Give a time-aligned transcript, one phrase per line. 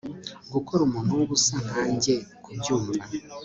[0.53, 3.03] gukora umuntu wubusa nkanjye kubyumva